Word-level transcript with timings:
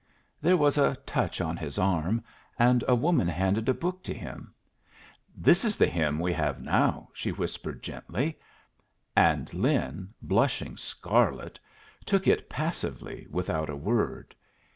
There 0.41 0.57
was 0.57 0.79
a 0.79 0.95
touch 1.05 1.41
on 1.41 1.57
his 1.57 1.77
arm, 1.77 2.23
and 2.57 2.83
a 2.87 2.95
woman 2.95 3.27
handed 3.27 3.69
a 3.69 3.73
book 3.75 4.01
to 4.05 4.15
him. 4.15 4.51
"This 5.35 5.63
is 5.63 5.77
the 5.77 5.85
hymn 5.85 6.17
we 6.17 6.33
have 6.33 6.59
now," 6.59 7.09
she 7.13 7.31
whispered, 7.31 7.83
gently; 7.83 8.39
and 9.15 9.53
Lin, 9.53 10.09
blushing 10.19 10.75
scarlet, 10.75 11.59
took 12.03 12.25
it 12.25 12.49
passively 12.49 13.27
without 13.29 13.69
a 13.69 13.75
word. 13.75 14.33